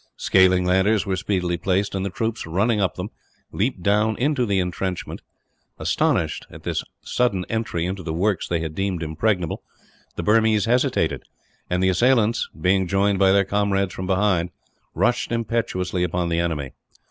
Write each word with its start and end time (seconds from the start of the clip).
Scaling 0.17 0.65
ladders 0.65 1.05
were 1.05 1.15
speedily 1.15 1.57
placed 1.57 1.93
and 1.93 2.03
the 2.03 2.09
troops, 2.09 2.47
running 2.47 2.81
up 2.81 2.95
them, 2.95 3.11
leaped 3.51 3.83
down 3.83 4.17
into 4.17 4.47
the 4.47 4.57
entrenchment. 4.57 5.21
Astounded 5.77 6.31
at 6.49 6.63
this 6.63 6.83
sudden 7.03 7.45
entry 7.49 7.85
into 7.85 8.01
the 8.01 8.11
works 8.11 8.47
they 8.47 8.61
had 8.61 8.73
deemed 8.73 9.03
impregnable, 9.03 9.61
the 10.15 10.23
Burmese 10.23 10.65
hesitated; 10.65 11.21
and 11.69 11.83
the 11.83 11.89
assailants, 11.89 12.49
being 12.59 12.87
joined 12.87 13.19
by 13.19 13.31
their 13.31 13.45
comrades 13.45 13.93
from 13.93 14.07
behind, 14.07 14.49
rushed 14.95 15.31
impetuously 15.31 16.01
upon 16.03 16.29
the 16.29 16.39
enemy. 16.39 16.71